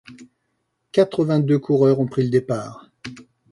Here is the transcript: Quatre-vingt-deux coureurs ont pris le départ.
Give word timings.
Quatre-vingt-deux 0.93 1.59
coureurs 1.59 1.99
ont 1.99 2.07
pris 2.07 2.23
le 2.23 2.31
départ. 2.31 2.89